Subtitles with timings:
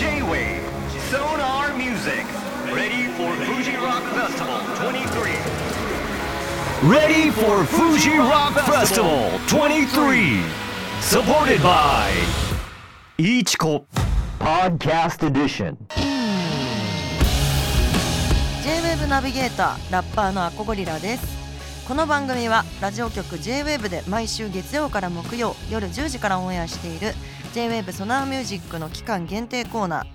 [0.00, 0.64] J-Wave
[1.10, 2.24] Sonar Music
[2.72, 5.30] Ready for Fuji Rock Festival 23
[6.90, 10.40] Ready for Fuji Rock Festival 23
[11.02, 12.10] Supported by
[13.18, 13.84] Ichiko
[14.38, 15.76] Podcast Edition
[18.64, 21.40] J-WAVE ナビゲーターラッパーのアコゴリラです
[21.86, 27.12] この番組はラジオ局 J-WAVE で毎週月曜から木曜夜10時からオンエアしている
[27.52, 30.06] J-WAVE ソナーミュージックの期間限定コーナ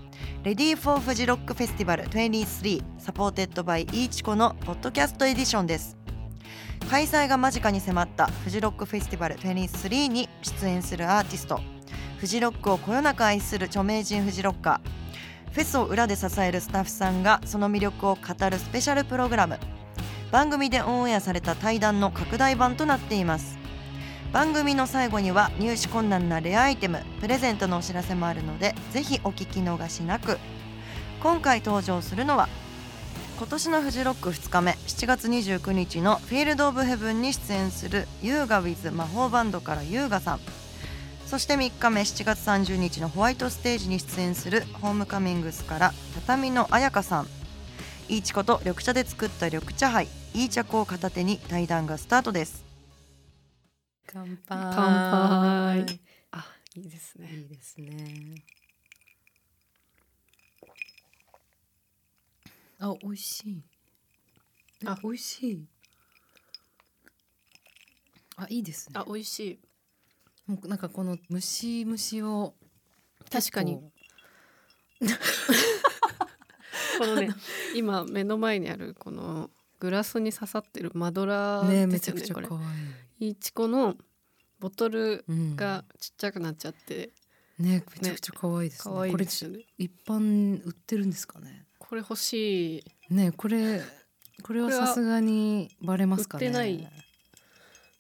[0.44, 0.56] ー。
[0.56, 5.98] Ready for フジロックフェスティバル23 supported by いいちこのポッドキャストエディションです。
[6.90, 11.60] 開催が間近に迫ったフジロックフェスティバル23に出演するアーティスト。
[12.20, 19.60] フジロックをこよなく愛する著名人フジロッカーフェスを裏で支えるスタッフさんがその魅力を語るスペシャルプログラム。
[20.32, 23.65] 番組でオンエアされた対談の拡大版となっています。
[24.36, 30.40] 番組の最後には入手困難なレアアイテムプレゼントのお知らせもあるのでぜひお聞き逃しなく。
[31.24, 32.50] 今回登場するのは
[33.38, 40.42] 今年のフジロック2日目7月29日のフィールド・オブ・ヘブンに出演する優雅 with 魔法バンドから優雅さん。
[41.26, 47.28] そして3日目7月30日のホワイトステージに出演するホームカミングスから畳の彩香さん。
[48.10, 52.75] いいちこと緑茶で作った緑茶杯いい茶粉を片手に対談がスタートです。
[54.08, 54.38] 乾杯。
[54.48, 56.00] 乾杯。
[56.32, 57.30] あいいですね。
[57.34, 58.36] いいですね。
[62.80, 63.64] あ美味しい。
[64.86, 64.92] あ。
[64.92, 65.66] あ美味しい。
[68.38, 68.94] あいいですね。
[68.98, 69.60] あ美味しい。
[70.48, 72.54] もうなんかこの蒸し蒸しを
[73.32, 73.80] 確かに。
[75.00, 75.20] 結
[77.00, 77.30] このね
[77.76, 83.96] 今目の前にあるこのグラスに刺さってるマドラ構ねーめちゃくちゃ可愛いいちこの
[84.60, 85.56] ボトルうん。
[85.56, 87.12] がちっちゃくなっちゃって。
[87.58, 88.94] ねめちゃくちゃ可愛いですね。
[88.94, 91.66] 可愛いこれ一般売ってるんですかね？
[91.80, 93.14] これ欲しい。
[93.14, 93.82] ねこれ
[94.44, 96.92] これはさすがにバレますかね？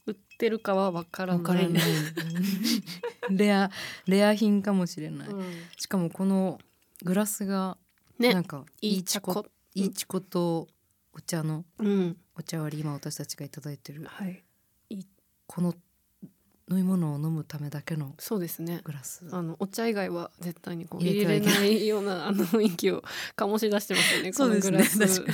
[0.05, 1.73] 売ってるかはわからない。
[3.31, 3.71] レア
[4.07, 5.45] レア品かもしれない、うん。
[5.77, 6.59] しかもこの
[7.03, 7.77] グラスが
[8.19, 10.67] ねなんかいい茶こ粉いいちこと
[11.13, 12.17] お茶のうん。
[12.37, 14.03] お茶割り今私たちがいただいてる。
[14.05, 14.43] はい
[15.47, 15.73] この
[16.69, 18.81] 飲み物を飲むためだけのそうですね。
[18.83, 19.27] グラス。
[19.31, 23.03] あのお茶以外は絶対にこう入入れれないような あの雰囲気を
[23.37, 24.33] 醸し出してますよね。
[24.33, 24.97] このグラス。
[24.99, 25.33] 確か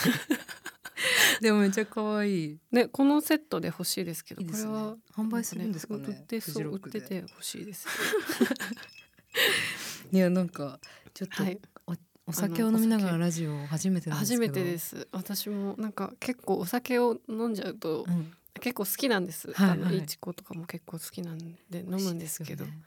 [1.42, 2.60] でもめっちゃ可愛い。
[2.72, 4.54] ねこのセットで欲しいですけどいいね。
[4.54, 7.88] これは販売するんですかね売ってフそう売ってて欲しいです。
[10.12, 10.80] いやなんか
[11.14, 11.62] ちょっと、はい。
[12.28, 12.64] お酒。
[12.64, 15.08] を飲みながらラジオ初めて初めてです。
[15.12, 19.52] 私もなんか結構お酒を飲んじゃうとうん、結構好きなんです。
[19.52, 21.38] はいあのはいいちことかも結構好きなん
[21.70, 22.66] で飲むんですけど。
[22.66, 22.84] 美味し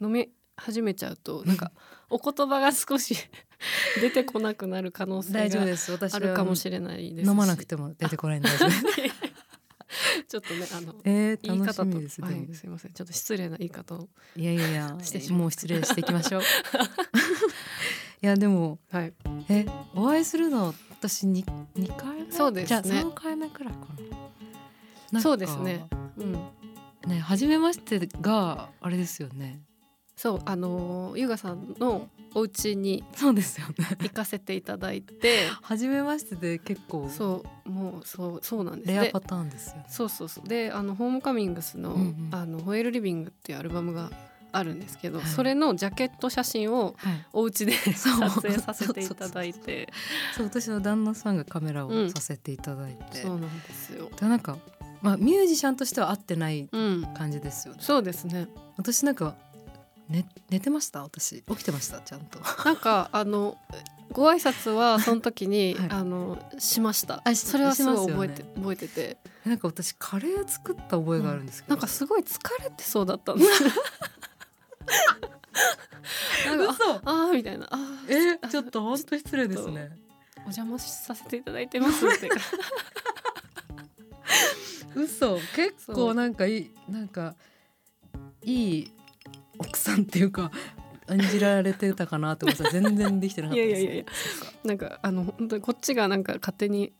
[0.00, 1.70] い飲み始めちゃうとなんか
[2.10, 3.16] お言葉が少し
[4.00, 5.62] 出てこなくなる可能性が
[6.12, 7.30] あるかもしれないですし。
[7.30, 8.48] 飲まなくても出てこないんで。
[8.48, 8.70] 大丈夫
[10.28, 12.92] ちょっとねあのえー、言い方とす、はい、すいません。
[12.92, 14.08] ちょっと失礼な言い方を。
[14.36, 16.42] いやいやいやしてもう失礼していきましょう。
[18.20, 19.14] いやでもはい。
[19.48, 22.32] えお会いするの私に二回目？
[22.32, 22.82] そうですね。
[22.82, 23.86] じゃあ三回目くらいかな
[25.20, 25.86] そうですね。
[26.16, 26.32] うん。
[27.06, 29.60] ね初めましてがあれですよね。
[30.16, 33.74] そうあのー優雅さんのお家にそうですよね。
[34.02, 35.46] 行かせていただいて。
[35.62, 38.86] 初めましてで結構そうもうそうそうなんです。
[38.88, 39.84] でレアパターンですよね。
[39.88, 40.48] そうそうそう。
[40.48, 42.28] であのホームカミングスの「うんうん。
[42.32, 44.10] あのホエールリビング」っていうアルバムが
[44.50, 45.26] あるんですけど、はい。
[45.28, 47.26] それのジャケット写真をはい。
[47.32, 48.28] お家で そう。
[48.28, 49.88] 撮影させていただいて。
[50.36, 52.06] そう私の旦那さんがカメラうん。
[52.06, 54.10] をさせていただいて、そうなんですよ。
[54.18, 54.58] でなんか
[55.02, 57.06] まあミュージシャンとしては合ってないうん。
[57.16, 57.80] 感じですよね。
[57.82, 58.48] そうですね。
[58.76, 59.34] 私なんか
[60.08, 61.02] 寝寝てました？
[61.02, 61.42] 私。
[61.42, 62.00] 起きてました？
[62.00, 62.40] ちゃんと。
[62.64, 63.56] なんかあの
[64.10, 65.90] ご挨拶は その時に、はい。
[65.90, 67.20] あのしました。
[67.24, 69.18] あしそれはすごい覚えて、覚えてて。
[69.44, 73.64] なんか私カレー作った覚えがあるんですけど、なんかすごい疲れてそうだったんです。
[76.46, 76.90] なんか嘘。
[76.94, 77.66] ああーみたいな。
[77.70, 79.90] あーえちょっと本当失礼ですね。
[80.38, 82.30] お邪魔させていただいてますって
[84.94, 85.38] 嘘。
[85.54, 87.34] 結構なんかいいなんか
[88.42, 88.92] いい
[89.58, 90.50] 奥さんっていうか
[91.10, 94.04] 演じられてたかなって思ったら全然できてなかったですいやいやいやいや。
[94.64, 96.92] なんかあの本当にこっちがなんか勝手に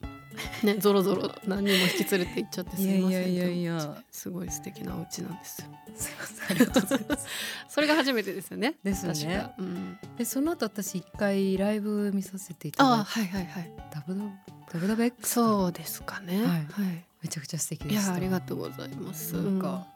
[0.62, 5.68] ねゾロゾロ何人も引き連れて行っちゃってすいませんいやいやいやすごい素敵なお家なんですよ。
[5.96, 6.56] すいません。
[6.56, 7.26] ありがとうございます
[7.68, 8.76] それが初めてですよね。
[8.84, 9.18] ですよね。
[9.18, 9.54] 確か。
[9.58, 14.30] うん、でその後私一回ライブ見させていたああだいてはいはいはいダブダブ
[14.72, 18.10] ダブダブ X そうですかねはいはいめちゃくちゃ素敵いでした。
[18.10, 19.34] やありがとうございます。
[19.34, 19.86] なんか、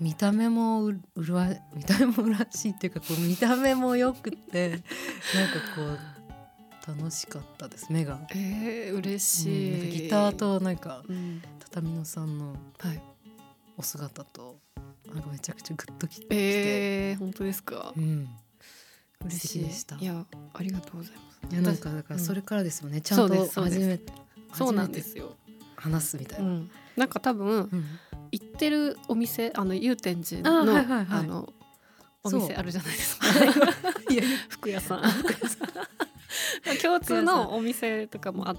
[0.00, 4.84] 見た目もううるわ 見た目もうらしいっていうかこう見た目もよくてなんか
[5.74, 11.42] こう楽しかったです目が、えー、嬉うんしなんかい、ギターとなんかうん。
[11.60, 13.02] 畳野さんのはい。
[13.78, 14.58] お姿と
[15.12, 17.92] なんかめちゃくちゃグッときて、えー、本当ですか？
[17.96, 18.28] うん、
[19.24, 19.64] 嬉しい。
[19.64, 19.96] でした。
[19.96, 21.52] いやありがとうございます。
[21.52, 24.00] いやなんかだからうんそれからですよね、ちゃんと初め
[24.52, 25.36] そうなんですよ、
[25.86, 27.84] 話すみたいうな、ん、なんか多分うん。
[28.32, 31.20] 行ってるお店あの祐天寺あのはいはいはい。
[31.20, 31.52] あの
[32.24, 32.40] おそう。
[32.40, 33.26] 店あるじゃないですか。
[34.10, 35.02] いや服屋さん。
[36.82, 38.56] 共通のお店とかもあ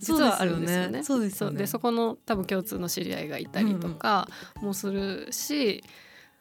[0.00, 1.02] 実はあるんですよね。
[1.02, 1.52] そうですよね。
[1.52, 1.58] そう。
[1.58, 4.28] でそこの多分共通の知り合いがいたりとか
[4.60, 5.82] もするし、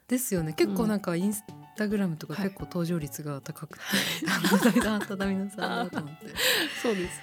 [0.08, 0.54] ですよね。
[0.54, 1.44] 結構なんかインス
[1.78, 2.44] タグラムとかはい。
[2.46, 3.86] 結構登場率が高くて、
[4.86, 6.28] あ畳野さんだと思って。
[6.82, 7.20] そうです。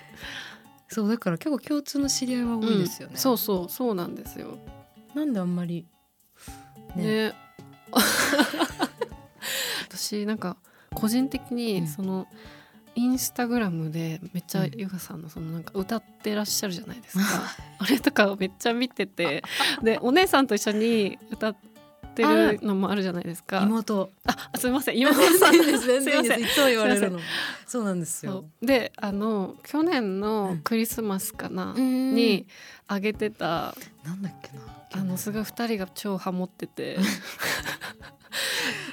[0.92, 4.58] そうだから結構共通の知り合いは多いですよね、うんそうそうそうなんですよ。
[5.14, 5.86] なんであんまり
[6.96, 7.28] ね。
[7.28, 7.34] ね。
[9.88, 10.56] 私なんか
[10.94, 11.56] 個人的うん。
[11.56, 12.26] にその、
[12.96, 14.70] インスタグラムでめっちゃうん。
[14.76, 17.24] ゆがさんのそのなんか歌ってらっしゃるじゃないですか、
[17.78, 19.44] あれとかをめっちゃ見てて
[19.82, 21.54] でお姉さんと一緒に歌
[22.10, 23.62] ってるのもあるじゃないですか。
[23.62, 24.10] 妹。
[24.24, 24.98] あすみません。
[25.00, 25.86] 妹さんです。
[25.86, 27.20] 全然いいつも言われるの。
[27.66, 28.44] そうなんですよ。
[28.60, 32.46] であの去年のクリスマスかな、に
[32.88, 33.74] あげてた
[34.04, 34.62] なんだっけな。
[34.92, 36.98] あのすごい2人が超ハモってて。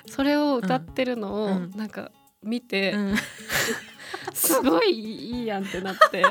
[0.09, 1.71] それを歌ってるのをうん。
[1.75, 2.11] なんか
[2.43, 3.15] 見て、うん
[4.33, 6.23] すごいいいやんってなって。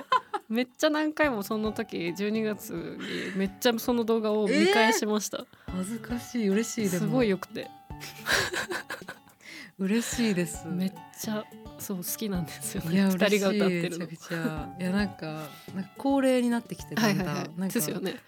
[0.49, 7.69] めっちゃ何回もその時12月にめっちゃその動画を見返しました、恥ずかしい嬉しいですもごいよくて。
[9.79, 10.67] 嬉しいです。
[10.69, 11.45] めっちゃ
[11.79, 14.69] そう好きなんですよいやね2人が歌ってるめちゃくちゃ。
[14.79, 15.27] いやなんか
[15.75, 17.57] なんか恒例になってきてだんだん。
[17.57, 17.69] ね。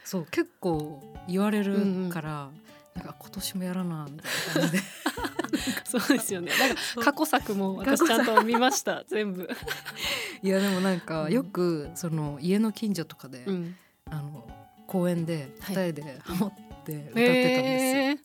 [0.04, 2.50] そう結構言われるから、
[2.98, 4.82] なんか今年もやらなみたいな感じで。
[5.84, 6.52] そうですよね。
[6.58, 9.48] なんか過去作も私ちゃんと見ました全部、
[10.42, 11.32] いやでもなんかうん。
[11.32, 13.76] よくその家の近所とかで、うん、
[14.10, 14.46] あの
[14.86, 15.76] 公園ではい。
[15.88, 16.52] 二人でハモっ
[16.84, 17.30] て歌ってたんですよ、
[18.02, 18.18] えー。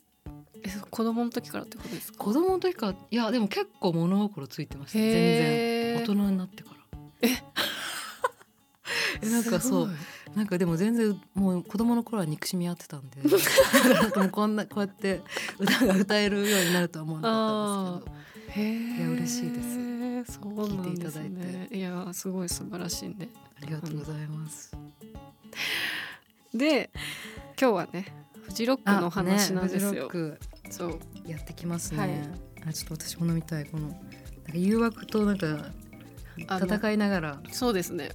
[0.66, 2.18] えそう子供の時からってことですか？
[2.18, 5.00] 子供の時からいやでも結構物心ついてました。
[5.00, 5.96] 全然。
[5.98, 6.76] 大人になってから。
[7.22, 7.30] え？
[9.22, 9.90] なんかそう。
[10.36, 13.22] なんかでも全然もう子供の頃は憎しみ合ってたんで。
[13.94, 15.22] なんかもうこんなこうやって
[15.60, 18.64] 歌が歌えるようになるとは思わなかったんですけど。
[18.64, 19.84] いや嬉しいです。
[20.26, 23.28] そうなんです聞いていただねいやすごい素晴らしいんで
[23.62, 24.72] ありがとうございます。
[26.54, 26.92] で
[27.60, 28.14] 今日はね
[28.44, 30.40] フジロックのお話なんですよ、フジロック
[30.70, 32.00] そうやってきますね。
[32.00, 32.70] はい。
[32.70, 33.66] あちょっと私も飲みたい。
[33.66, 34.00] このなんか
[34.54, 35.72] 誘惑となんか
[36.38, 37.42] 戦いながら。
[37.52, 38.12] そうですね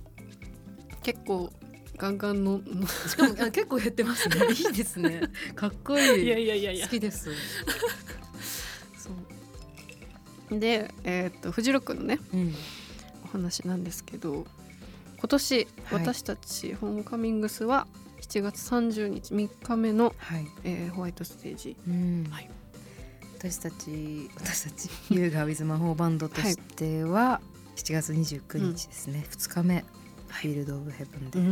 [1.09, 1.51] 結構
[1.97, 4.37] ガンガンののしかもあ結構減ってますね。
[4.53, 5.23] いいですね。
[5.55, 6.25] かっこいい。
[6.25, 7.31] いやいやいやいや好きです。
[8.99, 9.09] そ
[10.55, 12.55] うでえーっとフジロックのねうん。
[13.25, 14.47] お話なんですけど
[15.19, 17.87] 今年、はい私たちホームカミングスは
[18.21, 20.47] 7月30日3日目の、はい。
[20.65, 22.27] えーホワイトステージうん。
[22.31, 22.51] はい
[23.39, 27.41] 私たち私たち優雅ウィズ魔法バンドとしては
[27.77, 29.25] 7月29日ですね。
[29.31, 29.85] 2日目
[30.29, 31.45] フィールドオブヘブンでや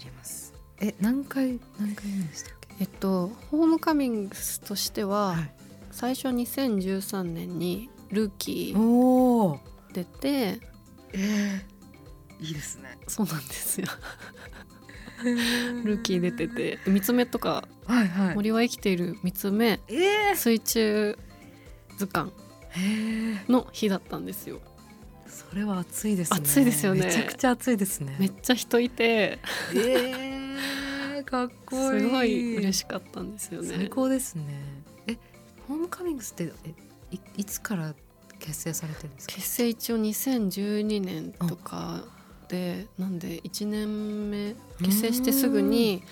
[0.00, 0.52] ります。
[0.80, 2.74] え何回何回目でしたっけ？
[2.80, 5.54] えっとホームカミングスとしては、はい
[5.90, 9.58] 最初2013年にルーキー。
[9.92, 10.58] 出て
[11.12, 12.98] えー、いいですね。
[13.06, 13.86] そうなんですよ
[15.84, 18.34] ルーキー出てて三つ目とかはいはい。
[18.34, 21.16] 森は生きている三つ目えー、水中
[21.96, 22.32] 図鑑。
[23.48, 24.60] の日だったんですよ
[25.28, 26.38] それは暑いですね。
[26.40, 28.16] 暑いですよねめちゃくちゃ暑いですね。
[28.18, 29.38] めっちゃ人いて
[29.74, 32.00] えー、かっこいい。
[32.00, 34.44] すごい嬉しかったんですよね最高ですね。
[35.06, 35.16] え、
[35.68, 36.70] ホームカミングスってえ
[37.12, 37.94] いいつから
[38.38, 39.34] 結成されてるんですか？
[39.34, 42.04] 結成一応2012年とか
[42.48, 46.02] でなんで1年目結成してすぐに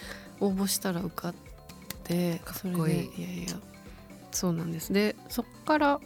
[0.40, 1.34] 応募したら受かっ
[2.04, 3.52] てかっこいいでいやいや
[4.30, 6.00] そうなんですでそっから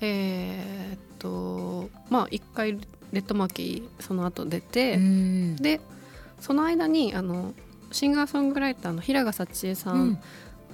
[0.00, 2.78] えーっとまあ一回
[3.12, 5.56] レッドマーキーその後出て、うん。
[5.56, 5.80] で
[6.40, 7.54] その間にあの
[7.90, 10.20] シンガーソングライターの平賀幸恵さん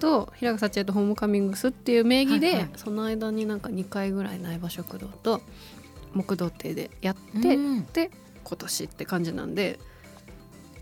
[0.00, 2.71] と、平賀幸恵とホームカミングスっていう名義で、はいはい。
[2.76, 5.40] その間になんか2回ぐらい苗場食堂と
[6.12, 7.87] 木道亭でやって、うん。
[7.93, 8.11] で
[8.43, 9.78] 今年って感じなんで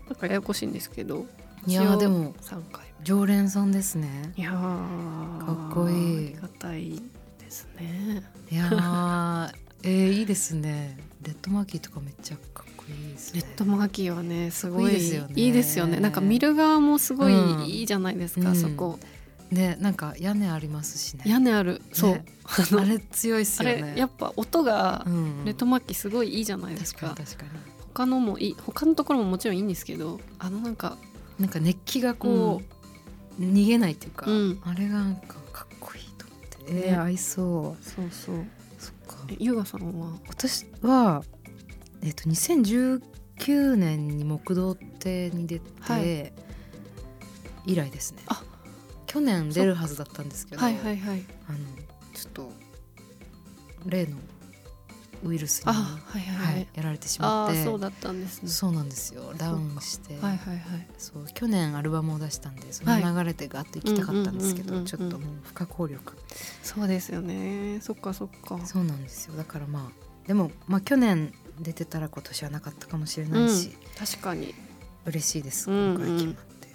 [0.07, 1.25] なんかややこしいんですけど
[1.65, 4.33] いやーでも3回常連さんですね。
[4.35, 6.27] いやーかっこいい。
[6.27, 7.01] ありがたい
[7.53, 8.23] ですね。
[8.49, 9.51] いやー
[9.83, 10.97] えー、いいですね。
[11.21, 13.41] レッドマーキーとかめっちゃかっこいいですね。
[13.41, 15.33] レッドマーキーはねすごいいいですよね。
[15.35, 15.99] いいですよね。
[15.99, 17.65] なんか見る側もすごいうん。
[17.65, 18.55] いいじゃないですか、うん。
[18.55, 18.97] そこ。
[19.51, 21.23] ねなんか屋根ありますしね。
[21.27, 21.81] 屋根ある。
[21.91, 22.25] そう、ね。
[22.75, 23.93] あれ強いっすあよね。
[23.93, 25.45] れやっぱ音がうん。
[25.45, 27.49] レッドマッキーすごいいいじゃないですか,、確かに確かに。
[27.93, 30.97] 他のもいい他のところももちろんいいんですけどあのなんか
[31.37, 32.61] なんか熱気がこ
[33.39, 34.59] う、逃げないっていうか、うん。
[34.63, 35.42] あれがなんか
[36.67, 37.83] えねー、合いそう。
[37.83, 38.45] そうそう。
[38.77, 39.25] そっか。
[39.29, 40.17] え優雅さんは？
[40.27, 41.23] 私は
[42.01, 46.33] えっ、と2019年に木道亭に出て、はい。
[47.65, 48.23] 以来ですね。
[48.27, 48.43] あ
[49.07, 51.23] 去年出るはずだったんですけど、はいはいはい。
[51.47, 51.57] あの
[52.13, 52.51] ちょっと
[53.85, 54.17] 例の
[55.23, 57.63] ウイルスに、あはいはいはい、はい、やられてしまって。
[57.63, 58.49] そうだったんですね。
[58.49, 59.33] そうなんですよ。
[59.37, 60.87] ダウンして、はいはいはい。
[60.97, 66.17] そう去年アルバムを出したんでその流れでガッと行きたかったんですけどうんうんうんうんちょっともう不可抗力。
[66.61, 67.79] そうですよね。
[67.81, 68.59] そっかそっか。
[68.65, 69.35] そうなんですよ。
[69.35, 74.53] だからまあでもまあ去年出てたら今年はなかったかもしれないし、確かに
[75.05, 76.67] 嬉しいですうんうん今回決まって、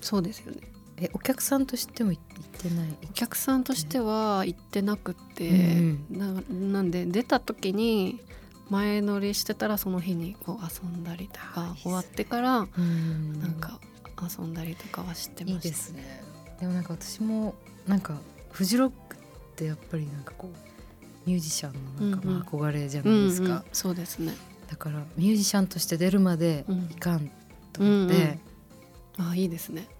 [0.00, 0.60] そうですよね
[1.00, 2.22] えお客さんとしても行っ
[2.60, 2.88] てない？
[3.08, 8.20] お客さんとしては行ってなくて、うんななんで出た時に
[8.68, 13.40] 前乗りしてたらその日にこう遊んだりとか終わってからうん。
[13.40, 13.80] なんか
[14.20, 15.68] 遊んだりとかはしてました。
[15.68, 16.22] いいですね。
[16.60, 17.54] でもなんか私も
[17.86, 18.18] なんか
[18.50, 19.18] フジロックっ
[19.54, 22.38] てやっぱりなんかこうミュージシャンのなんかうんうん。
[22.40, 24.34] まあ憧れじゃうなんいですか、うん、そうですね。
[24.68, 27.30] だからミュージシャンとして出るまでいかん
[27.72, 29.30] と思って、うんうん。
[29.30, 29.82] あいいですね。
[29.82, 29.97] はい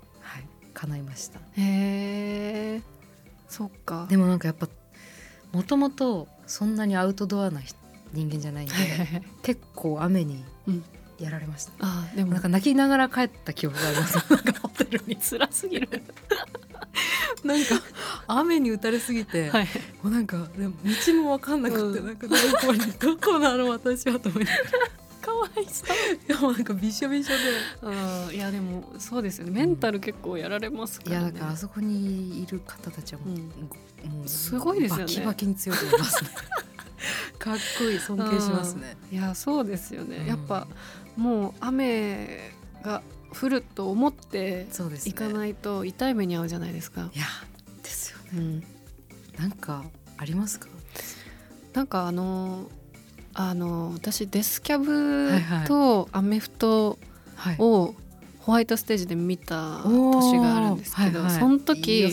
[0.79, 1.41] 叶いました。
[1.41, 2.83] へえ
[3.49, 4.07] そっか。
[4.09, 4.69] でもなんかやっぱ
[5.53, 7.77] もともとそんなにアウトドアな人
[8.13, 8.75] 人間じゃないんで
[9.43, 10.85] 結構雨にうん。
[11.19, 12.31] やられました、あでも。
[12.33, 14.15] なんか泣きながら帰った記憶があります。
[14.33, 15.89] なんかホテルに辛すぎる。
[17.43, 17.83] なんか
[18.29, 19.69] 雨に打たれすぎて、はい。
[20.01, 22.07] もうなんかでも道も分かんなくて、うん。
[22.07, 24.69] なんかどこにどこなの私はと思いながら
[25.29, 26.53] かわいそう。
[26.53, 27.43] なんかびしょびしょで。
[27.83, 29.51] あーいやでもそうですよね。
[29.53, 31.23] メンタル結構やられますからね。
[31.25, 34.11] いやだからあそこにいる方たちはもう,、うん。
[34.19, 35.03] もうすごいですよね。
[35.05, 36.31] バキバキに強いと思いますね。
[37.39, 38.97] かっこいい尊敬しますね。
[39.13, 40.27] いやそうですよね、うん。
[40.27, 40.67] やっぱ
[41.17, 47.27] もう雨が降ると思って行かないと痛い目に遭うじゃないですか、いや
[47.83, 48.25] ですよね。
[48.33, 48.65] うん、
[49.39, 49.85] なんか
[50.17, 50.69] ありますか？
[51.75, 52.69] なんかあの
[53.41, 55.31] あの私デスキャブ
[55.69, 56.99] とアメフト
[57.37, 57.57] はい。
[57.61, 57.95] を
[58.41, 61.41] ホワイトステージで見た年があるんですけど、はいはい。
[61.41, 62.13] その時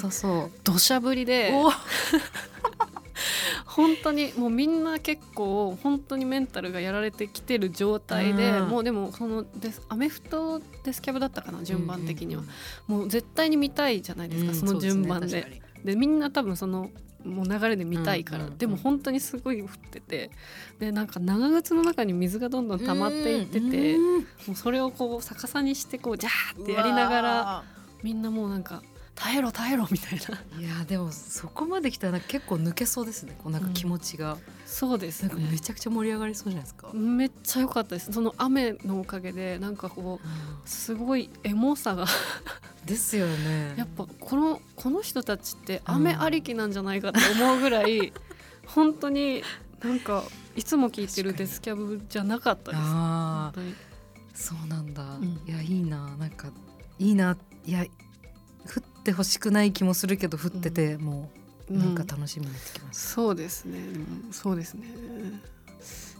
[0.63, 1.71] 土砂降りでお
[3.65, 8.69] 本当にもうみんな結構本当にメンタルがやられてきてる状態で、うん。
[8.69, 12.43] もうでもそのデスアメフトデスキャブだったかな順番的には、
[12.87, 15.61] もう絶対に見たいじゃないですか、その順番で。
[15.83, 16.91] でみんな多分その
[17.25, 20.31] もう流れで見たいから、でも本当にすごい降ってて。
[20.79, 27.63] でなんか長靴の中に水がどんどん溜まっていってて、うんもうそれをこう逆さにしてこうジャーってやりながら
[28.03, 28.83] みんなもうなんか
[29.15, 30.59] 耐えろ耐えろみたいな。
[30.59, 33.35] いやでもそこまで来たら結構抜けそうですね。
[33.41, 38.11] こうなんか気持ちが、そうですなんかめねちゃくちゃ盛り上がりそうじゃないですか、めっちゃ良かったです。
[38.11, 42.05] その雨のおかげでなんかこうすごいエモさが。
[42.85, 43.73] ですよね。
[43.77, 48.13] やっぱこのこの人たちって雨ありきなんじゃないかって思うぐらい
[48.67, 49.43] 本当に
[49.81, 50.23] なんか
[50.55, 52.83] いつも聞いてるデスキャブじゃなかったです。
[52.83, 53.53] 本あ
[54.33, 55.23] そうなんだ、ん。
[55.47, 56.15] いやいいな。
[56.17, 56.49] なんか
[56.99, 57.37] いいな。
[57.65, 57.89] いや降
[59.05, 61.29] ってほしくない気もするけど降ってて、も
[61.69, 63.79] うなんか楽しみになってきました、そうですね。
[63.79, 64.87] でもそうですね。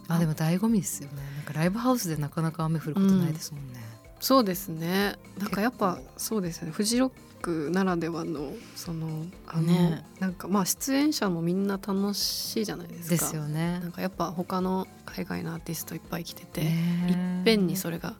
[0.06, 1.20] あでも醍醐味ですよね。
[1.34, 3.80] なんかライブハウスでなかなか雨降ることないですもんね、
[4.20, 5.16] そうですね。
[5.36, 6.70] なんかやっぱそうですね。
[6.70, 7.12] フジロッ
[7.42, 10.04] クならではのそのあの、ね。
[10.20, 13.08] なんかまあ出演者もみんな楽しいじゃないですか。
[13.08, 13.80] ですよね。
[13.80, 18.14] なんかやっぱ他の海外のアーティストいっぱい来てて、ねいっぺんにそれが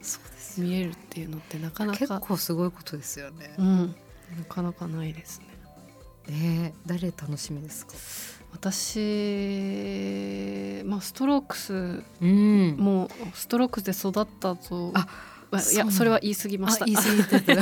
[0.58, 1.98] 見えるっていうのってなかなか。
[2.00, 3.94] 結構すごいことですよね、うん、
[4.38, 5.46] なかなかないですね。
[6.28, 7.94] えー、誰楽しみですか？
[8.52, 8.98] 私
[10.84, 12.76] まあストロークスうん。
[12.78, 15.06] もうストロークスで育ったとあ
[15.52, 16.84] あいやそれは言い過ぎました。
[16.84, 17.52] あ言い過ぎてて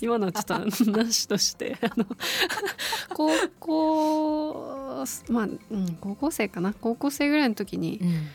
[0.00, 0.58] 今のはちょっと
[0.90, 2.06] なしとしてあの
[3.14, 6.72] 高校まあ、うん、高校生かな？
[6.74, 8.26] 高校生ぐらいの時にうん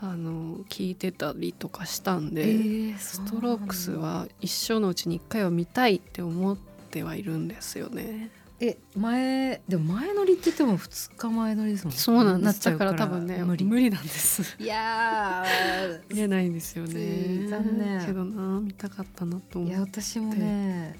[0.00, 6.56] あの聞いてたりとかしたんで、ーストロークスは一生のうちに一回は見たいって思っ
[6.90, 8.30] てはいるんですよね。
[8.60, 12.58] え前でも前乗りって言っても2日前乗りですもんそうなんです。
[12.58, 14.56] っちゃうだから多分ね無理無理なんです。
[14.60, 15.44] いや
[16.10, 17.46] 見えないんですようね。
[17.46, 19.88] ん残念けどな見たかったなとーいや思う。
[19.88, 20.96] 私もね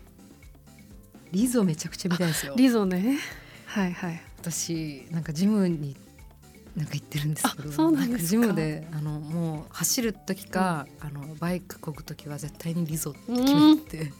[1.33, 3.19] リゾめちゃくちゃ見たいんですよリゾね。
[3.67, 4.23] はいはい。
[4.38, 5.97] 私なんかジムに
[6.78, 8.28] なんか行ってるんですけどあそうなんですか。
[8.30, 14.12] ジムであのもう走る時か、あのバイクこぐ時は絶対にリゾって決めてて、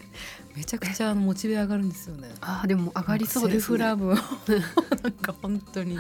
[0.57, 2.29] めちゃくちゃあのモチベ上がるんですよね。
[2.41, 3.79] あーでも上がりそうですね。
[3.79, 4.15] ラブを
[5.03, 5.95] なんか本当に。
[5.95, 5.97] い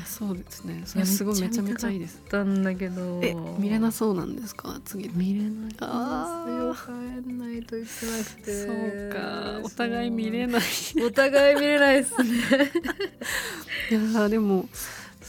[0.00, 0.82] やそうですね。
[0.84, 2.20] それすごいめちゃめちゃいいです。
[2.30, 3.20] たんだけど。
[3.24, 4.80] え見れなそうなんですか？
[4.84, 5.08] 次。
[5.14, 5.88] 見れないんですよ。
[5.90, 6.92] あ帰
[7.32, 8.66] んないといけなくて。
[8.66, 9.60] そうか。
[9.64, 10.62] お互い見れない。
[11.04, 12.28] お互い見れないですね。
[13.90, 14.68] いやーでも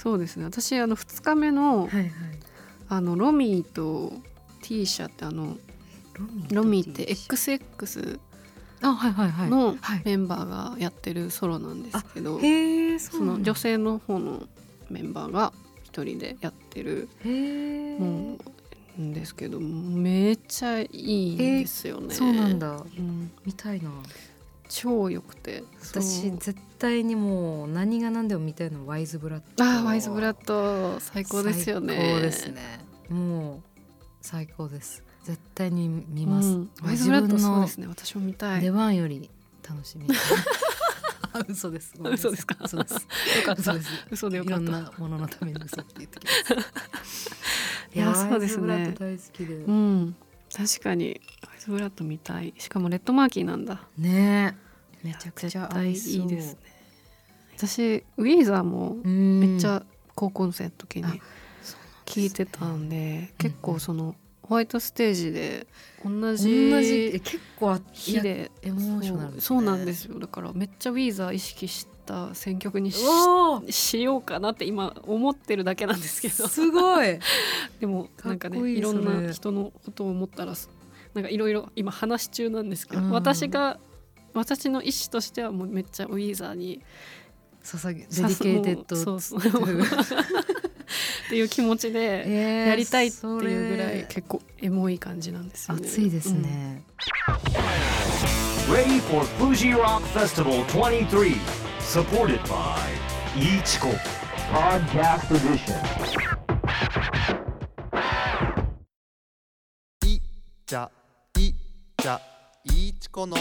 [0.01, 0.45] そうですね。
[0.45, 2.11] 私あの2日目のはいはい。
[2.87, 4.13] あのロミーと
[4.61, 5.57] T 社ってあの
[6.51, 8.19] ロミーって XX
[8.81, 9.49] あはいはいはい。
[9.49, 10.01] のはい。
[10.05, 14.47] メンバーがやってるソロなんですけど、へえその女性の方の
[14.89, 15.51] メンバーが
[15.83, 17.09] 一人でやってる
[17.99, 18.37] も
[18.97, 22.13] うんですけどめっちゃいいんですよね。
[22.15, 22.71] そうなんだ。
[22.71, 23.31] うん。
[23.45, 23.89] 見たいな
[24.69, 25.63] 超良くて。
[25.81, 29.63] 私絶対にもう何が何でも見たいのはワイズブラッド。
[29.65, 31.95] あーワイズブラッド最高ですよね。
[31.95, 32.79] 最高ですね。
[33.09, 33.79] もう
[34.21, 35.03] 最高です。
[35.23, 36.69] 絶対に見ます、うん。
[36.81, 37.87] ワイズブラッドそうですね。
[37.87, 38.61] 私も見たい。
[38.61, 38.71] 出。
[38.71, 39.29] 番より
[39.67, 40.07] 楽しみ。
[41.33, 41.93] あ 嘘です。
[41.99, 42.55] 嘘ですか？
[42.63, 42.93] 嘘です。
[42.93, 42.99] よ
[43.45, 43.75] かった。
[44.09, 44.63] 嘘でよかった。
[44.63, 47.29] いろんなもののために嘘って言ってきます
[47.93, 48.67] いやそうですね。
[48.67, 50.15] ワイズブラッド大好きで、うん
[50.55, 51.21] 確かに。
[51.47, 52.53] ワイズブラッド見たい。
[52.57, 53.87] しかもレッドマーキーなんだ。
[53.97, 54.55] ね
[55.03, 55.07] え。
[55.07, 56.59] めちゃくちゃ合いいいですね。
[57.55, 59.39] 私ウィーザーもうん。
[59.39, 59.83] めっちゃ
[60.15, 61.13] 高校生の時にあ
[62.05, 64.15] 聞いてたんで、結構その
[64.49, 65.67] ホワイトステージで
[66.03, 68.49] 同同じじえ結構あ日で。
[68.63, 69.31] エモーショナルね。
[69.33, 70.17] そうそうなんですよ。
[70.19, 73.05] だからめっちゃウィーザー意識した選曲にし
[73.69, 76.47] しようかなって今思ってるだけなんですけど。
[76.47, 77.19] すごい。
[77.79, 80.55] でもなんかねいろんな人のことを思ったら
[81.13, 83.11] なんかいろいろ今話中なんですけど、うん。
[83.11, 83.79] 私が
[84.33, 86.81] 私の意思としてはもうめっちゃウィーザーに
[87.63, 89.21] 捧げ dedicated そう。
[89.21, 89.41] そう
[91.29, 95.87] っていう気持ちでえーやりたいっていうぐらい結構エモい感じなんですよね。
[95.87, 96.81] 熱いですね、
[98.67, 101.35] Ready for Fuji Rock Festival 23.
[101.81, 102.79] Supported by
[103.35, 103.93] Ichiko
[104.51, 105.75] Podcast Edition.
[110.07, 110.19] い
[110.65, 110.89] ちゃ
[111.37, 111.53] い
[112.01, 112.19] ちゃ
[112.63, 113.37] いちこの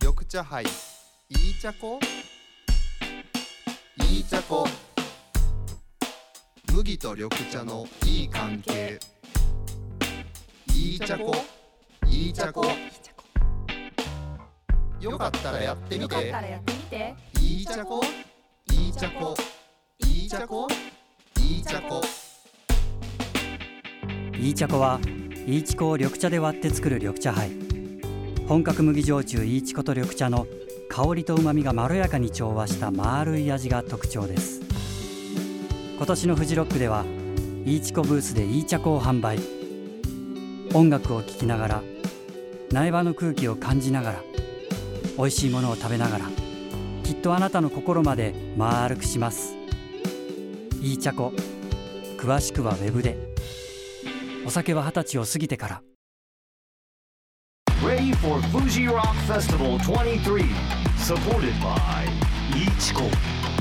[0.00, 0.66] 緑茶杯い
[1.60, 2.00] ちゃこ
[4.10, 4.66] いちゃこ
[6.78, 9.00] 麦と緑茶のいい関係。
[10.72, 11.34] いちゃこ
[12.08, 12.66] いちゃこ
[15.00, 16.32] よかったらやってみて。
[17.42, 18.00] いちゃこ
[18.70, 19.34] いちゃこ
[20.06, 20.68] いちゃこ
[21.36, 22.00] いちゃこ
[24.34, 27.50] イーチャコはイーチコを緑茶で割って作る緑茶杯。
[28.46, 30.46] 本格麦焼酎イーチコと緑茶の
[30.88, 34.67] 香りとうまみがまろやかに調和した丸い味が特徴です
[35.98, 37.04] 今年のフジロックでは
[37.64, 39.40] イーチコブースでイーチャコを販売
[40.72, 41.82] 音楽を聴きながら
[42.70, 44.22] 苗場の空気を感じながら
[45.16, 46.26] 美味しいものを食べながら
[47.02, 49.56] きっとあなたの心まで丸くします
[50.80, 51.32] イーチャコ
[52.16, 53.18] 詳しくはウェブで
[54.46, 55.82] お酒は二十歳を過ぎてから
[57.82, 60.46] Ready for Fuji Rock Festival 23.
[60.96, 62.06] Supported by
[62.52, 63.10] Ichiko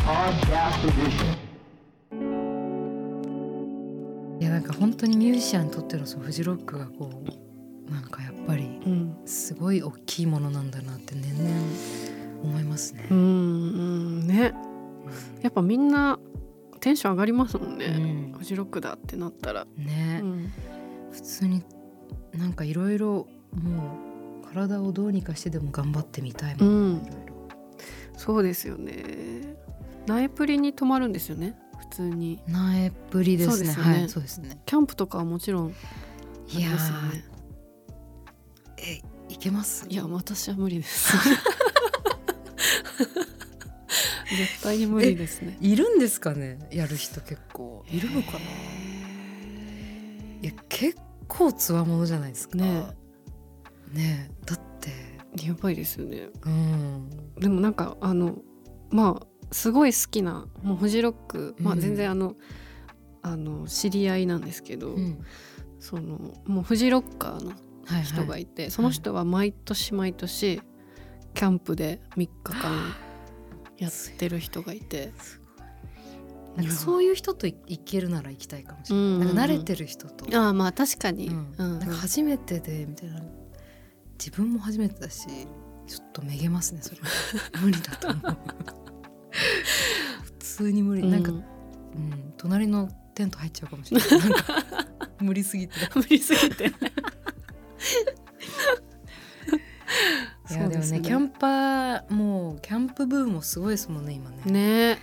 [0.06, 1.47] Podcast Edition.
[4.40, 7.24] いやなんか本当にミュージシャンにとってのそのフジロックがこ
[7.88, 9.18] うなんかやっぱりうん。
[9.26, 11.50] すごい大きいものなんだなって年々
[12.44, 13.08] 思いますね。
[13.10, 13.14] う。
[13.14, 14.28] んうん。
[14.28, 14.54] ね。
[15.42, 16.20] やっぱみんな
[16.80, 18.34] テンション上がりますもんうね、ん。
[18.38, 20.52] フジロックだってなったら、ね、うん。
[21.12, 21.64] 普通に
[22.34, 27.02] なんかいろいろもう体をどうにかしてでも頑張ってみたいもん、うん。
[28.18, 29.58] そうですよね。
[30.08, 32.42] 苗プリに泊まるんですよね普通に。
[32.48, 33.56] 苗っぷりですね。
[33.56, 33.92] そうですよね。
[33.92, 34.60] はいそうですね。
[34.66, 35.70] キャンプとかはもちろん
[36.50, 36.70] いや
[38.78, 39.86] えいけます？
[39.90, 41.14] いや私は無理です。
[44.30, 45.58] 絶対に無理ですね。
[45.62, 46.60] いるんですかね？
[46.72, 47.84] やる人結構。
[47.90, 48.44] いるのかな、い
[50.44, 52.58] や結構つわものじゃないですか。
[52.58, 52.88] ね。
[53.92, 54.30] ね。
[54.30, 55.18] えだって。
[55.46, 56.30] やばいですよね。
[56.46, 57.10] うん。
[57.40, 58.36] でもなんかあの
[58.90, 62.36] まあすごい好きなもうフジロック、まあうん全然あの
[63.22, 65.20] あの知り合いなんですけど、うん。
[65.80, 67.52] そのもうフジロッカーの
[67.86, 70.62] はい人がはいいて、その人は毎年毎年
[71.34, 72.94] キャンプで3日間
[73.78, 75.14] やってる人がいて。
[76.56, 79.14] なんかそういう人とい行けるなら行きたいかもしれない、うん。
[79.14, 81.54] うんうんなんか慣れてる人と、ああまあ確かに、うん。
[81.56, 81.80] うん。
[81.80, 83.22] なんか初めてでみたいな。
[84.18, 85.28] 自分も初めてだし
[85.86, 87.02] ちょっとめげますねそれ
[87.62, 88.22] 無理だと思う。
[88.22, 88.86] 普
[90.58, 94.10] 通に無理、なんかうん、隣のテント入っちゃうかもしれない。
[94.10, 94.66] なんか
[95.22, 95.74] 無理すぎて。
[95.94, 96.66] 無理すぎて
[100.50, 104.38] いやでもねキャンパーもうキャンプブームもすごいですもんね今ね。
[104.46, 104.98] ね。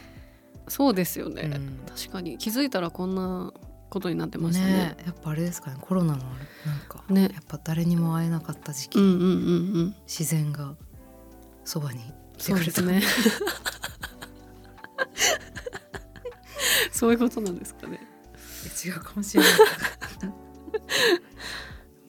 [0.68, 1.80] そうですよね、うん。
[1.86, 2.38] 確かに。
[2.38, 3.52] 気づいたらこんな
[3.90, 4.72] ことになってましたね。
[4.72, 4.96] ね。
[5.04, 5.76] やっぱあれですかね。
[5.80, 6.30] コロナのなん
[6.88, 7.30] か、ね。
[7.32, 9.28] やっぱ誰にも会えなかった時期、うんうんうんう
[9.82, 9.96] ん。
[10.06, 10.74] 自然が
[11.64, 12.02] そばにい
[12.42, 13.02] てくれた、そうですね
[16.92, 18.00] そういうことなんですかね。
[18.84, 19.52] 違うかもしれない。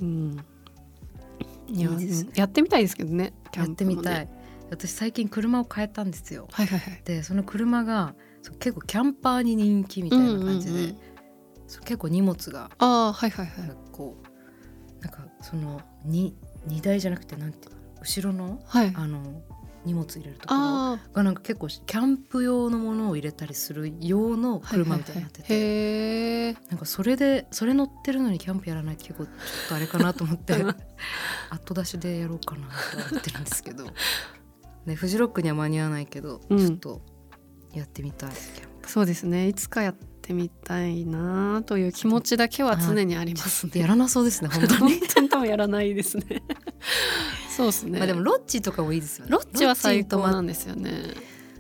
[0.02, 0.46] うん。
[1.68, 3.34] いやねやってみたいですけどね。
[3.52, 4.30] キやってみたい、
[4.70, 6.48] 私最近車を変えたんですよ。
[6.52, 7.02] はいはいはい。
[7.04, 8.16] でその車が
[8.60, 10.98] 結構キャンパーに人気みたいな感じで、うんうんうん
[11.84, 13.72] 結構荷物がああはいはいはい。
[13.92, 18.94] こうなんかそのに荷台じゃなくてなんていうの後ろのはい。
[18.96, 19.42] あの
[19.86, 29.36] 荷物入れるところあがなんか結構キャンプ用のものを入れたりする用のあ車みたいになってて、へえなんかそれでそれ乗ってるのにキャンプやらないって結構ちょっ
[29.70, 30.56] とあれかなと思って。
[31.50, 33.86] 後出しでやろうかなと思ってるんですけど、
[34.86, 36.58] ね、フジロックには間に合わないけど、うん。
[36.58, 37.02] ちょっと
[37.74, 38.32] やってみたい
[38.88, 39.48] そうですね。
[39.48, 43.74] いつかやってみたいなという気持ちだけは常にありますね。
[43.76, 45.00] やらなそうですね 本当に。
[45.16, 46.42] 本当にやらないですね
[47.56, 49.32] そうですねまあでもロッジとかもいいですよね。
[49.32, 50.92] ロッチは最高なんですよね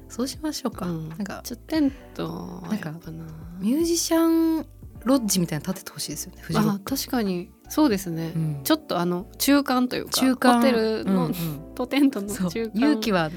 [0.10, 0.86] そうしましょうか。
[0.88, 3.26] うんなんかちょっとテントはやっぱな
[3.60, 4.66] ミュージシャン
[5.04, 6.42] ロッジみたいなの建ててほしいですよね。
[6.56, 6.96] あク。
[6.96, 13.30] 確かにそうですね、うんちょっとあの中間というか中間ホテルの、うんうんとテントの中間勇気は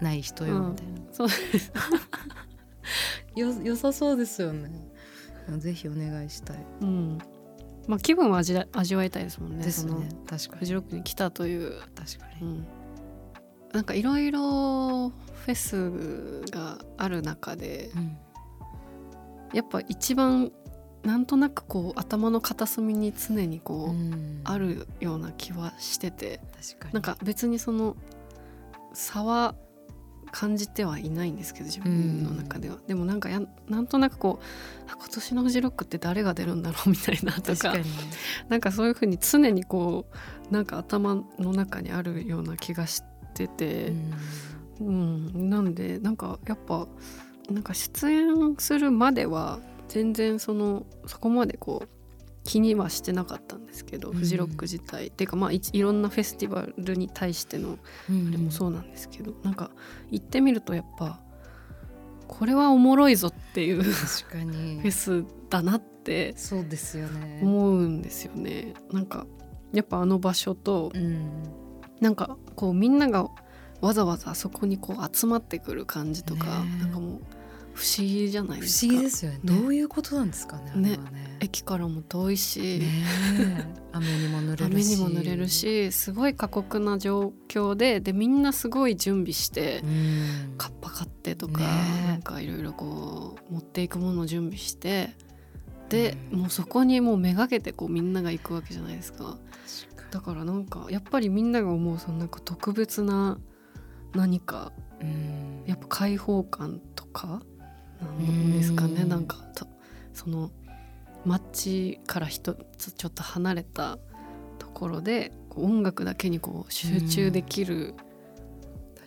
[0.00, 0.92] ない人よみたいな。
[1.12, 1.72] そうです
[3.36, 4.70] よ良さそうですよね。
[5.58, 6.66] ぜひお願いしたい。
[6.80, 7.18] うん
[7.86, 10.08] まあ気分を味わ味わいたいですもんねですね。
[10.26, 12.46] 確かにフジロックに来たという、確かに。
[12.46, 12.66] うん、
[13.72, 18.16] なんかいろいろフェスがある中でうん
[19.52, 20.50] やっぱ一番
[21.04, 26.94] なんとなくこう頭の片隅に常にこう、うんあるような気はしてて確かに。
[26.94, 27.96] なんか別にその
[28.92, 29.54] 差は
[30.34, 37.84] 感じてはいないんですけど自分の中では、でもなんかやなんとなくこうあ今年のフジロックって誰が出るんだろうみたいなとか確かに。
[38.50, 40.06] なんかそういうふうに常にこ
[40.50, 43.92] うなんか頭の中にあるような気がしてて、
[44.80, 45.48] うん。
[45.48, 46.88] なんでなんかやっぱ
[47.48, 51.88] なんか出演するまでは全然そのそこまでこう
[52.44, 57.78] 気にはしてなかったんですけど、うんフジロック自体っていうかまあいいろんなフェスティバルに対しての
[58.10, 59.70] うんあれもそうなんですけど、なんか
[60.10, 61.20] 行ってみるとやっぱ
[62.28, 64.80] これはおもろいぞっていうフ確かに。
[64.84, 67.40] ェスだなってそうですよね。
[67.42, 68.74] 思うんですよね。
[68.92, 69.26] なんか
[69.72, 71.30] やっぱあの場所とうん。
[72.00, 73.30] なんかこうみんなが
[73.80, 77.20] わざわざあそこにこう集まってくる感じとか、ねえなんかもう
[77.74, 78.92] 不思議じゃない不ですか。
[78.92, 79.40] 思議ですよね。
[79.44, 80.72] どういうことなんですかね。
[80.72, 81.36] あれはね。
[81.40, 82.86] 駅からも遠いし、ね
[83.38, 84.64] え 雨にも濡れるし。
[84.64, 85.48] 雨にも濡れる。
[85.48, 90.54] しすごい過酷な状況ででみんなすごい準備して、うん。
[90.56, 95.16] カッパ買ってとか、なんかいろいろこう持っていくものを準備して
[95.88, 99.36] で、うんもうそこにもうめがけてこうみんなが行くわけじゃないですか。
[100.12, 103.40] だからなんかやっぱりみんなが思うそのなんか特別な
[104.14, 105.44] 何かうん。
[105.66, 107.42] やっぱ開放感とか
[108.04, 109.08] なんですかねうん。
[109.08, 109.66] なんかと
[110.12, 110.50] その
[111.24, 113.98] 街から一つちょっと離れた
[114.58, 117.94] ところで音楽だけにこう集中できる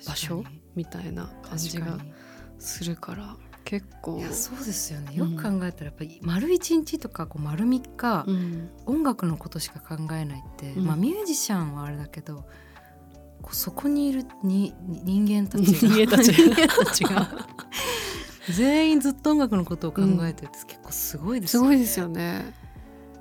[0.08, 0.44] 場所
[0.76, 1.98] みたいな感じが
[2.60, 5.14] するから結構いやそうですよね。
[5.14, 8.70] よく考えたらやっぱり丸一日とかこう丸三日、うん。
[8.86, 10.86] 音楽のことしか考えないって、うん。
[10.86, 12.46] まあミュージシャンはあれだけど
[13.42, 15.76] こうそこにいるにに人間たちが。
[15.84, 17.28] 人間たちが
[18.54, 21.66] 全員ずっと音楽のことを考えてるって結構すごいですよね。
[21.66, 22.54] すごいですよね。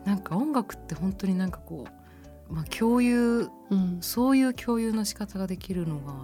[0.05, 1.87] なんか音楽って本当になんかこ
[2.49, 3.99] う、まあ、共有うん。
[4.01, 6.15] そういう共有の仕方ができるのが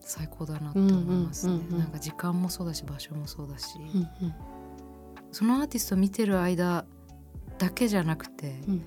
[0.00, 1.60] 最高だなって思いますね。
[1.70, 4.34] なんか時間もそうだし場所もそうだし、うんうん。
[5.32, 6.84] そのアーティストを見てる間
[7.58, 8.82] だけじゃなくて、うん。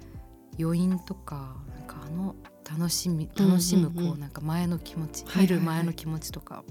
[0.60, 2.36] 余韻とかなんかあの
[2.70, 5.56] 楽しみ楽しむこうなんか前の気持ち、はいはいはい。
[5.56, 6.64] 見る前の気持ちとか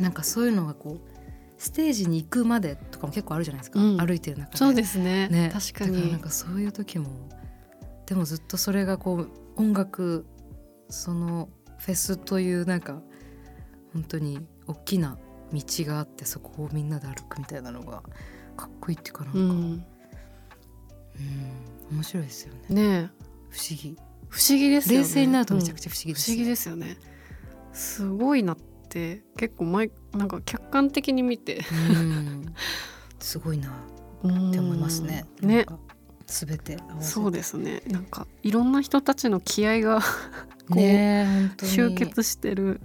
[0.00, 1.12] なんかそういうのがこう
[1.58, 3.96] ステージに行くまでとかも結構あるじゃないですか、うん。
[3.98, 4.56] 歩いてる中で。
[4.56, 5.28] そうですね。
[5.28, 6.18] ね、確かだらなんに。
[6.18, 7.06] かそういう時も
[8.06, 10.26] でもずっとそれがこう音楽
[10.88, 13.00] そのフェスというなんか
[13.92, 15.18] 本当に大きな
[15.52, 18.02] 道があってそこをみんなで歩くみたいなのが
[18.56, 19.50] かっこいいっていうかなんか、ううん。
[19.74, 19.84] ん
[21.92, 22.60] 面白いですよね。
[22.70, 23.10] ねえ。
[23.50, 23.96] 不思議。
[24.28, 24.98] 不思議ですよね。
[25.02, 26.96] 冷静になるとめちゃくゃちゃ不思議です、不思議ですよね。
[27.72, 28.62] すごいなって
[29.36, 31.60] 結構前なんか客観的に見て。
[31.92, 32.54] うん。
[33.18, 33.68] すごいな。
[34.20, 35.24] って思いますね。
[35.42, 35.66] うんね
[36.26, 36.78] すべて。
[37.00, 37.82] そうですね。
[37.88, 40.00] なんかいろんな人たちの気合が
[40.70, 42.80] こう集結してる。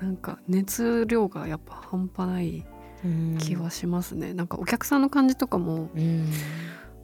[0.00, 2.66] なんか熱量がやっぱ半端ない
[3.04, 3.38] うん。
[3.38, 6.30] 気はしますね、なんかお客さんの感じとかもうん。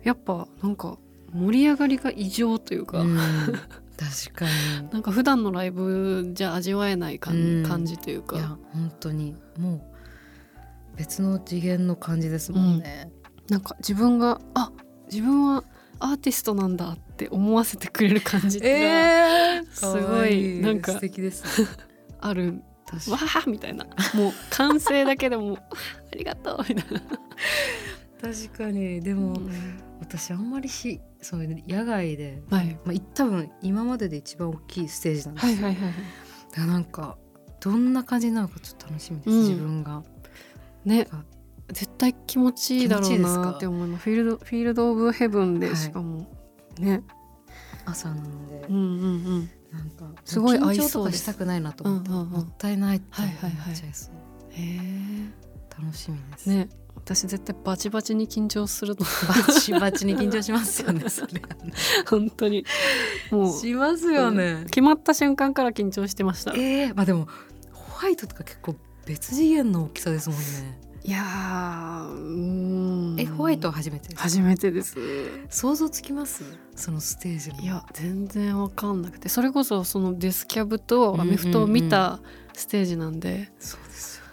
[0.04, 0.98] やっぱなんか
[1.32, 3.18] 盛り上がりが異常というか、うん
[4.08, 4.90] 確かに。
[4.90, 7.62] なんか普段のライブじゃ味わえない感,、うん。
[7.64, 13.10] 感じといういやか本当にもう別の次元の感じですもんね。
[13.48, 14.72] なんか自分があ
[15.10, 15.64] 自分は
[16.00, 21.68] アーティストなんだって思わせてくれる感じがえー、すごいなんか素敵です、ね。
[22.20, 22.62] ある。
[22.86, 23.84] 確わーみたいな。
[24.14, 25.62] もう完成だけでもあ
[26.12, 27.02] ありがとうみたいな。
[28.20, 29.00] 確かに。
[29.00, 29.50] でも、うん
[30.00, 32.78] 私あんまりしそういう野外で、はい。
[32.84, 35.52] まあ、い多分今までで一番大きいステージなんですよ。
[35.54, 35.92] はいはいはいはい。
[36.50, 37.18] だからなんか
[37.60, 39.42] どんな感じなのかちょっと楽しみです、うん。
[39.42, 40.02] 自分が。
[40.84, 41.08] ね。
[41.10, 41.24] あ
[41.70, 44.04] 絶対気持ちいいだろうなって思います。
[44.04, 45.76] フィールドフィールド・オブ・ヘブンで、はい。
[45.76, 46.26] しかも
[46.78, 47.02] ね。
[47.84, 49.50] 朝なので、うんうんうん。
[49.72, 52.30] なんかすごい緊張とかしたくないなと思って、うんうんうん。
[52.30, 53.90] もったいないって思はいはいはいっちゃい。
[53.92, 54.14] そう、
[54.52, 54.80] へ
[55.78, 56.68] 楽しみです、えね
[57.14, 59.04] 私絶対バチバチに緊張すると。
[59.04, 61.40] バチバチに緊張しますよね それ。
[62.06, 62.66] 本当に。
[63.30, 66.52] もうしますよね、決まった瞬間から緊張してました。
[66.52, 67.26] えー、まあでも
[67.72, 70.44] ホワイトとか結構別次元の大きさですもんね。
[71.04, 73.16] いやーうーん。
[73.18, 74.96] えホワイトは初めて初めてです。
[75.48, 76.42] 想像つきます？
[76.76, 77.60] そのステージの。
[77.60, 79.30] いや全然わかんなくて。
[79.30, 82.20] それこそそのデスキャブとアメフトを見た
[82.52, 84.24] ステージなんで、そうですよ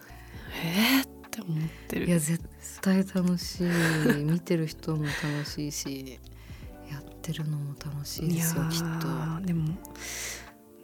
[0.66, 2.08] えーって思ってる。
[2.08, 2.44] いや絶
[2.86, 6.20] 対楽しい見てる人も楽しいし
[6.92, 8.86] やってるのも楽しいですよやきっと。
[8.86, 9.76] ーでも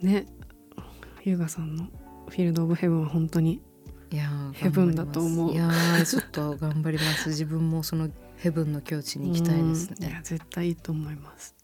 [0.02, 0.26] ね
[1.24, 1.86] 優雅さんの
[2.28, 3.62] フィールド・オブ・ヘブンは本当に
[4.10, 5.54] いやーヘブンだと思う。
[5.54, 7.30] いやーちょっと頑張ります。
[7.30, 11.56] 自分もそのヘブンの境地に行きたいですうんいやね絶対いいと思います。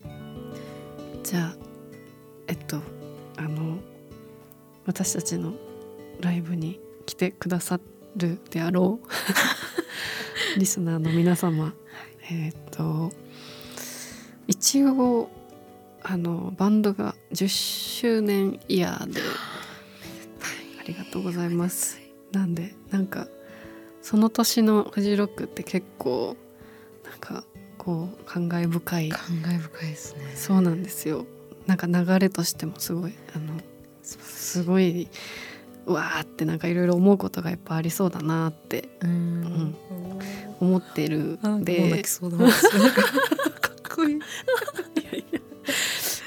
[1.24, 1.56] じゃあ
[2.46, 2.80] えっと
[3.38, 3.80] あの
[4.86, 5.56] 私たちの
[6.22, 7.80] ライブに来てくださ
[8.16, 9.08] るであろう
[10.58, 11.74] リスナーの皆様
[12.30, 13.12] えっと
[14.48, 15.30] 一応
[16.04, 19.22] あのバンドが10周年イヤーで
[20.80, 22.00] ありがとうございます。
[22.32, 23.28] なんでなんか
[24.02, 26.38] その年のフジロックって結構
[27.04, 27.44] なんか
[27.78, 29.10] こう感慨深い。
[29.10, 30.22] 感慨深いですね。
[30.36, 31.26] そうなんですよ。
[31.66, 33.60] なんか流れとしてもすごいあの
[34.02, 35.08] すごいう
[35.88, 39.76] わーってなんかいろいろ思うことがやっぱありそうだなってうん。
[40.60, 41.40] 思ってる。
[41.48, 41.64] ん。
[42.50, 44.20] かかっこいい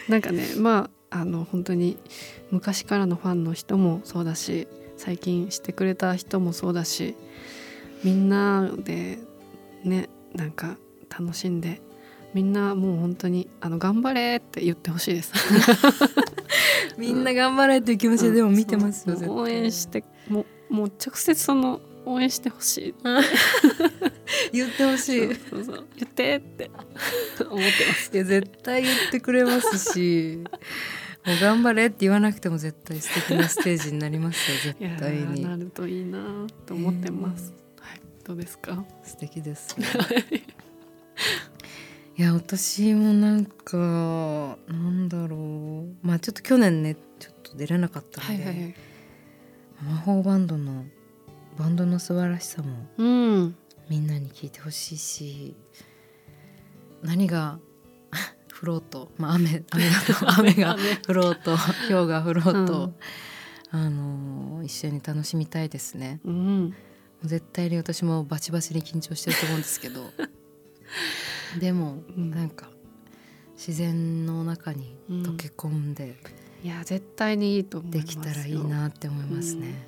[0.09, 1.99] なんかねまああの本当に
[2.51, 7.17] 昔からのファンの人もそうだし最近してくれた人もそうだし
[8.05, 9.19] みんなで
[9.85, 10.77] ねなんか
[11.09, 11.81] 楽しんで
[12.35, 15.33] みんなもう本当にあの頑張れって言ってほしいです。
[16.99, 22.95] みんな頑張れっていう気持ちででも見てますよ、応援してもうもう直接その応援してほしい。
[24.53, 26.71] 言ってほしいそうそう言ってって
[27.41, 28.11] 思ってます。
[28.15, 30.39] いや絶対言ってくれますし
[31.27, 37.53] もう頑張れって言わなくても絶対素敵なステージになりますよ絶対にーなるといいなと思ってます。
[37.81, 38.85] はい、どうですか？
[39.05, 39.77] 素敵です
[42.21, 43.79] いや私もなんか
[44.69, 48.75] なんだろうまあちょっと去年ねちょっと出れなかったので、はい。
[49.83, 50.85] 魔法バンドの
[51.57, 53.57] バンドの素晴らしさもうん。
[53.89, 55.57] みんなに聞いてほしいし
[57.03, 57.59] 何が
[58.61, 60.77] 降ろうと、まあ、雨 雨が雨が
[61.09, 61.57] 降ろうと
[61.89, 62.95] 氷が降ろうと、
[63.71, 66.75] あの一緒に楽しみたいですねうん。
[67.25, 70.05] 絶対に私もバチバチに緊張してると思うんですけど
[71.59, 72.69] でもうんなんか
[73.57, 76.17] 自然の中に溶け込んで
[76.63, 79.87] いや絶対にいいと思いますよできたらいいなって思いますね。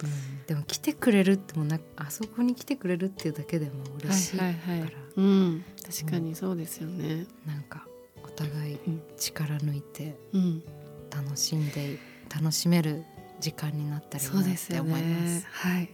[0.00, 4.92] うん、でも来てくれるってもなあそこに来てくれるっていうだけでも嬉しいから、はいはいはい。
[5.16, 5.64] うん。
[5.84, 7.26] 確かにそうですよね。
[7.46, 7.86] なんか
[8.22, 10.62] お互いうん力抜いてうん。
[11.10, 11.98] 楽しんで
[12.32, 13.04] 楽しめる
[13.40, 15.34] 時間になったらいいなってそうですよ思います。
[15.40, 15.44] ね。
[15.50, 15.90] はい。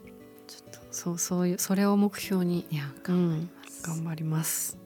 [0.46, 3.50] ちょっとそうそういうそれを目標にいやうん
[3.82, 4.83] 頑張ります。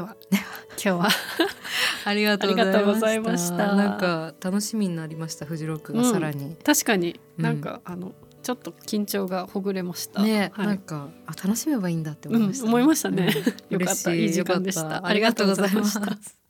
[0.00, 0.26] はい。
[0.28, 0.42] では。
[0.72, 1.08] 今日は。
[2.04, 3.74] ありがとうございました。
[3.74, 6.56] なんか楽しみになりましたフジロックがさらに。
[6.64, 7.20] 確かに。
[7.38, 7.44] うん。
[7.44, 10.22] なんか、あのちょっと緊張がほぐれました。
[10.22, 10.66] ね、はい。
[10.66, 13.32] なんかあ楽しめばいいんだって思いました、うん思いましたね。
[13.70, 13.78] うん。
[13.80, 14.12] よかった。
[14.12, 14.24] い。
[14.24, 15.06] い時間でした。
[15.06, 16.00] ありがとうございました。
[16.00, 16.41] ありがとうございます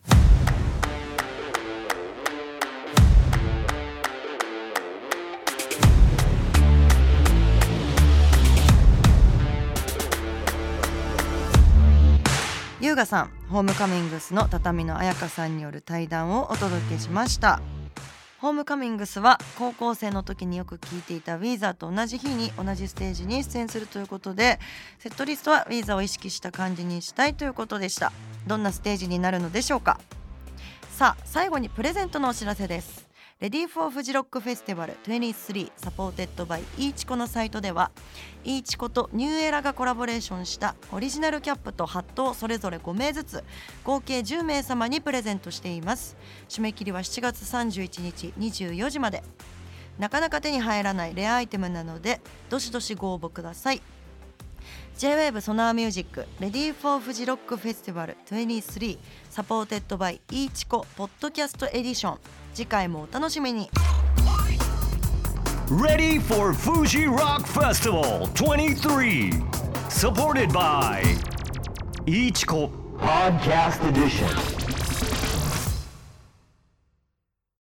[12.93, 17.63] 優雅さんホームカミングスの畳の彩香さんによる対談をお届けしました。
[18.39, 24.61] ホームカミングスは高校生の時によく聴いていたウィーザーと同じ日に同じステージに出演するということで
[24.99, 28.13] セットリストはウィーザーを意識した感じにしたいということでした。
[28.47, 29.99] どんなステージになるのでしょうか。
[30.91, 33.12] さあ最後にプレゼントのお知らせです。
[33.43, 37.91] Ready for フジロックフェスティバル23 supported by いいちこのサイトでは
[38.45, 43.43] いいちことニューエラがコラボレーションしたオリジナルキャップとハットをそれぞれ5名ずつ
[43.83, 46.17] 合計10名様にプレゼントしています。
[46.49, 49.25] 締め切りは7月31日24時まで。
[49.99, 53.83] なかなか手に入らないレアアイテムなのでどしどしご応募ください。
[54.99, 58.99] J-WAVE ソナーミュージック Ready for フジロックフェスティバル23
[59.31, 62.42] supported by いいちこポッドキャストエディション。
[62.55, 63.71] 次回もお楽しみに
[65.69, 69.43] Ready for Fuji Rock Festival 23.
[69.89, 71.03] Supported by
[72.07, 74.72] いいちこ Podcast Edition.